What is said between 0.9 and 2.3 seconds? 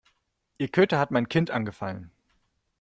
hat mein Kind angefallen.